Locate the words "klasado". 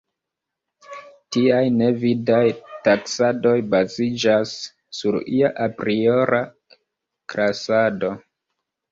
7.35-8.11